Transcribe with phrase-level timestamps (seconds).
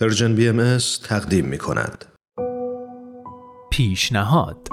[0.00, 2.04] پرژن بی ام تقدیم می کند.
[3.70, 4.68] پیشنهاد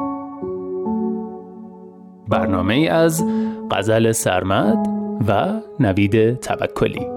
[2.27, 3.23] برنامه از
[3.71, 4.87] غزل سرمد
[5.27, 7.16] و نوید توکلی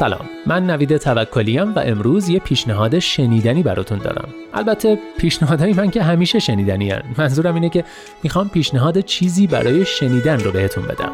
[0.00, 0.28] سلام.
[0.46, 4.28] من نوید توکلیم و امروز یه پیشنهاد شنیدنی براتون دارم.
[4.54, 7.02] البته پیشنهادهای من که همیشه شنیدنی هن.
[7.18, 7.84] منظورم اینه که
[8.22, 11.12] می‌خوام پیشنهاد چیزی برای شنیدن رو بهتون بدم.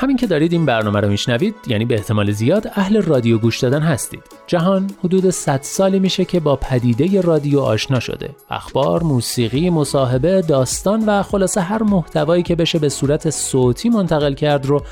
[0.00, 3.82] همین که دارید این برنامه رو میشنوید یعنی به احتمال زیاد اهل رادیو گوش دادن
[3.82, 4.22] هستید.
[4.46, 8.30] جهان حدود 100 سالی میشه که با پدیده رادیو آشنا شده.
[8.50, 14.66] اخبار موسیقی مصاحبه داستان و خلاصه هر محتوایی که بشه به صورت صوتی منتقل کرد
[14.66, 14.82] رو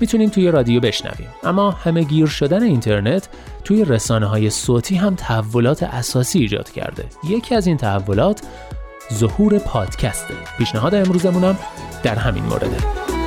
[0.00, 1.28] می‌تونیم توی رادیو بشنویم.
[1.44, 3.28] اما همه گیر شدن اینترنت
[3.64, 7.04] توی رسانه های صوتی هم تحولات اساسی ایجاد کرده.
[7.28, 8.42] یکی از این تحولات
[9.14, 10.34] ظهور پادکسته.
[10.58, 11.58] پیشنهاد امروزمونم
[12.02, 13.17] در همین مورده.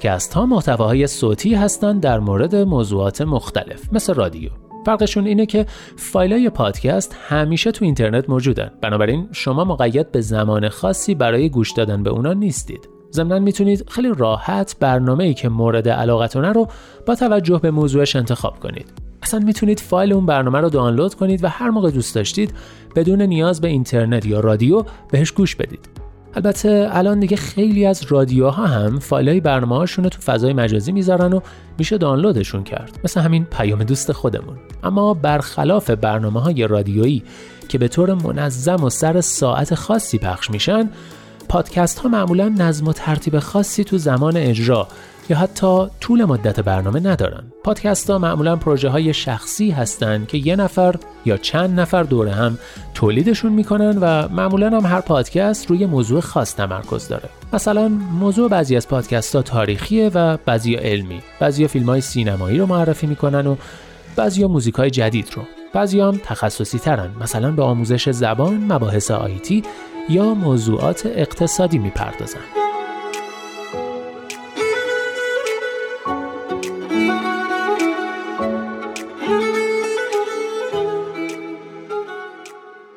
[0.00, 4.50] پادکست ها محتواهای صوتی هستند در مورد موضوعات مختلف مثل رادیو.
[4.86, 8.70] فرقشون اینه که فایل های پادکست همیشه تو اینترنت موجودن.
[8.82, 12.88] بنابراین شما مقید به زمان خاصی برای گوش دادن به اونا نیستید.
[13.12, 16.68] ضمنا می‌تونید خیلی راحت برنامه ای که مورد علاقتونه رو
[17.06, 18.92] با توجه به موضوعش انتخاب کنید.
[19.22, 22.54] اصلا می‌تونید فایل اون برنامه رو دانلود کنید و هر موقع دوست داشتید
[22.96, 25.99] بدون نیاز به اینترنت یا رادیو بهش گوش بدید.
[26.34, 31.32] البته الان دیگه خیلی از رادیوها هم فایلای برنامه هاشون رو تو فضای مجازی می‌ذارن
[31.32, 31.40] و
[31.78, 33.00] میشه دانلودشون کرد.
[33.04, 34.56] مثل همین پیام دوست خودمون.
[34.82, 37.22] اما برخلاف برنامه های رادیویی
[37.68, 40.90] که به طور منظم و سر ساعت خاصی پخش میشن
[41.50, 44.88] پادکست ها معمولا نظم و ترتیب خاصی تو زمان اجرا
[45.28, 47.42] یا حتی طول مدت برنامه ندارن.
[47.64, 50.94] پادکست ها معمولا پروژه های شخصی هستند که یه نفر
[51.24, 52.58] یا چند نفر دور هم
[52.94, 57.28] تولیدشون می‌کنن و معمولا هم هر پادکست روی موضوع خاص تمرکز داره.
[57.52, 57.88] مثلا
[58.20, 61.22] موضوع بعضی از پادکست ها تاریخیه و بعضی علمی.
[61.40, 63.56] بعضی فیلم های سینمایی رو معرفی می‌کنن و
[64.16, 65.42] بعضی موزیک های جدید رو.
[65.72, 69.62] بعضی هم تخصصی ترن مثلا به آموزش زبان، مباحث آیتی
[70.08, 72.40] یا موضوعات اقتصادی می‌پردازن.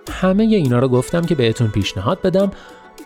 [0.10, 2.52] همه اینا رو گفتم که بهتون پیشنهاد بدم.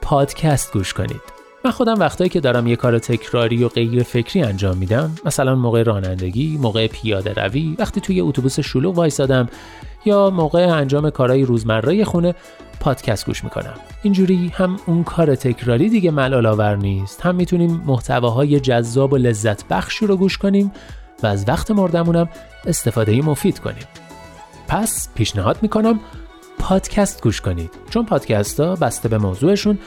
[0.01, 1.21] پادکست گوش کنید.
[1.65, 5.15] من خودم وقتایی که دارم یه کار تکراری و غیر فکری انجام میدم.
[5.25, 9.49] مثلا موقع رانندگی موقع پیاده روی وقتی توی اتوبوس شلوغ وایسادم
[10.05, 12.35] یا موقع انجام کارهای روزمره خونه
[12.87, 13.73] پادکست گوش می‌کنم.
[14.03, 19.67] اینجوری هم اون کار تکراری دیگه ملال آور نیست هم می‌تونیم محتواهای جذاب و لذت
[19.67, 20.71] بخشی رو گوش کنیم
[21.23, 22.29] و از وقت مردمونم
[22.65, 23.83] استفاده مفید کنیم.
[24.67, 25.99] پس پیشنهاد می‌کنم
[26.59, 29.79] پادکست گوش کنید چون پادکست ها بسته به موضوعشون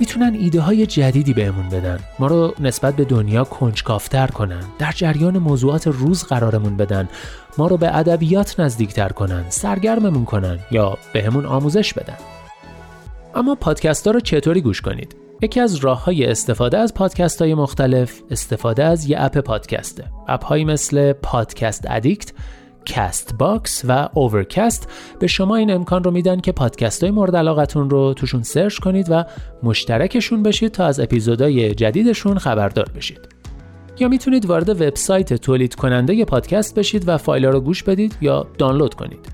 [0.00, 1.98] می‌تونن ایده های جدیدی بهمون بدن.
[2.18, 4.62] ما رو نسبت به دنیا کنجکافتر کنن.
[4.78, 7.08] در جریان موضوعات روز قرارمون بدن.
[7.58, 9.44] ما رو به ادبیات نزدیکتر کنن.
[9.48, 12.16] سرگرممون کنن یا بهمون آموزش بدن.
[13.34, 18.20] اما پادکست رو چطوری گوش کنید؟ یکی از راه های استفاده از پادکست های مختلف
[18.30, 20.04] استفاده از یه اپ پادکسته.
[20.28, 22.32] اپ هایی مثل پادکست ادیکت
[22.84, 28.14] Castbox و Overcast به شما این امکان رو میدن که پادکست های مورد علاقتون رو
[28.14, 29.24] توشون سرچ کنید و
[29.62, 33.28] مشترکشون بشید تا از اپیزودهای جدیدشون خبردار بشید.
[33.98, 38.94] یا می‌تونید وارد وبسایت تولید کننده پادکست بشید و فایل رو گوش بدید یا دانلود
[38.94, 39.28] کنید.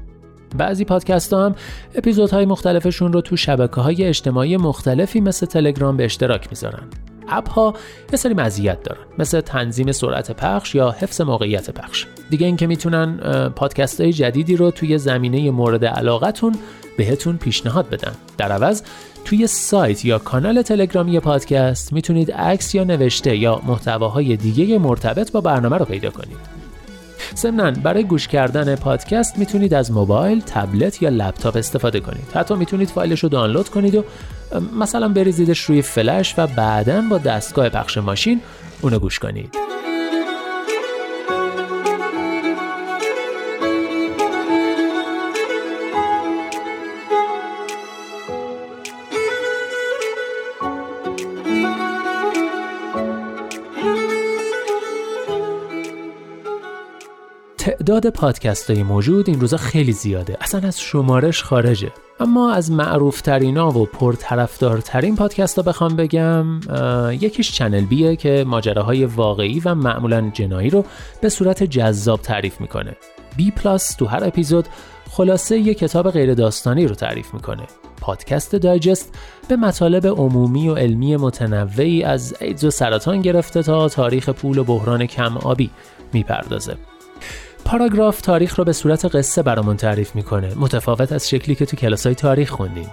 [0.57, 1.55] بعضی پادکست ها هم
[1.95, 6.83] اپیزودهای مختلفشون رو تو شبکه های اجتماعی مختلفی مثل تلگرام به اشتراک می‌ذارن.
[7.31, 7.75] اپ ها
[8.13, 9.01] یه سری مزیت دارن.
[9.19, 12.07] مثل تنظیم سرعت پخش یا حفظ موقعیت پخش.
[12.31, 16.55] دیگه اینکه می‌تونن پادکست های جدیدی رو توی زمینه مورد علاقتون
[16.99, 18.13] بهتون پیشنهاد بدن.
[18.39, 18.83] در عوض
[19.25, 25.41] توی سایت یا کانال تلگرامی پادکست می‌تونید عکس یا نوشته یا محتواهای دیگه مرتبط با
[25.41, 26.58] برنامه رو پیدا کنید.
[27.37, 32.29] ضمنا برای گوش کردن پادکست می‌تونید از موبایل، تبلت یا لپتاپ استفاده کنید.
[32.35, 34.05] حتی می‌تونید فایلش رو دانلود کنید و
[34.79, 38.41] مثلا بریزیدش روی فلش و بعدا با دستگاه پخش ماشین
[38.83, 39.68] اونو گوش کنید.
[57.59, 60.37] تعداد پادکست های موجود این روزا خیلی زیاده.
[60.41, 61.93] اصلا از شمارش خارجه.
[62.21, 66.61] اما از معروف ترین و پرطرفدارترین پادکست ها بخوام بگم
[67.13, 70.85] یکیش چنل‌بیه که ماجراهای واقعی و معمولا جنایی رو
[71.21, 72.97] به صورت جذاب تعریف می‌کنه.
[73.37, 74.67] بی پلاس تو هر اپیزود
[75.11, 77.63] خلاصه یه کتاب غیر داستانی رو تعریف می‌کنه.
[78.01, 79.15] پادکست دایجست
[79.49, 84.65] به مطالب عمومی و علمی متنوعی از ایدز و سرطان گرفته تا تاریخ پول و
[84.65, 85.71] بحران کم آبی
[86.13, 86.77] می‌پردازه.
[87.69, 90.55] پاراگراف تاریخ رو به صورت قصه برامون تعریف می‌کنه.
[90.57, 92.91] متفاوت از شکلی که تو کلاسای تاریخ خوندیم.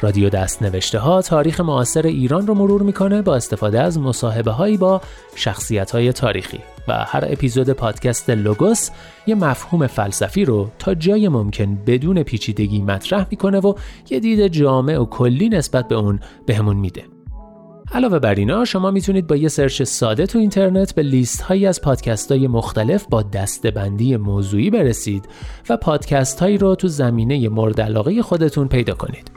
[0.00, 4.76] رادیو دست نوشته ها تاریخ معاصر ایران رو مرور می‌کنه با استفاده از مصاحبه هایی
[4.76, 5.00] با
[5.34, 6.58] شخصیت های تاریخی
[6.88, 8.90] و هر اپیزود پادکست لوگوس
[9.26, 13.74] یه مفهوم فلسفی رو تا جای ممکن بدون پیچیدگی مطرح می‌کنه و
[14.10, 17.15] یه دید جامع و کلی نسبت به اون بهمون میده.
[17.92, 21.80] علاوه بر اینا شما می‌تونید با یه سرچ ساده تو اینترنت به لیست هایی از
[21.80, 25.28] پادکست های مختلف با دستبندی موضوعی برسید
[25.68, 29.30] و پادکست هایی رو تو زمینه مورد علاقه خودتون پیدا کنید.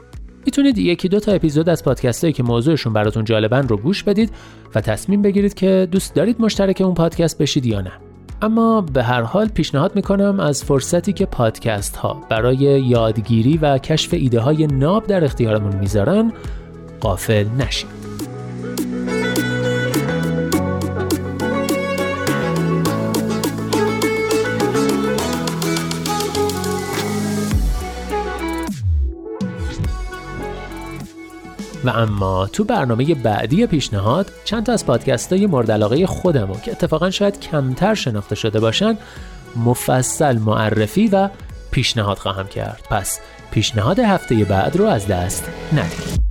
[0.46, 4.30] می‌تونید یکی دو تا اپیزود از پادکست هایی که موضوعشون براتون جالبن رو گوش بدید
[4.74, 7.92] و تصمیم بگیرید که دوست دارید مشترک اون پادکست بشید یا نه.
[8.42, 14.14] اما به هر حال پیشنهاد می‌کنم از فرصتی که پادکست ها برای یادگیری و کشف
[14.14, 16.32] ایده های ناب در اختیارمون می‌ذارن
[17.00, 17.99] قافل نشید.
[31.84, 36.70] و اما تو برنامه بعدی پیشنهاد چند تا از پادکست های مورد علاقه خودمو که
[36.70, 38.98] اتفاقا شاید کمتر شناخته شده باشن
[39.56, 41.28] مفصل معرفی و
[41.70, 42.86] پیشنهاد خواهم کرد.
[42.90, 46.29] پس پیشنهاد هفته بعد رو از دست ندید.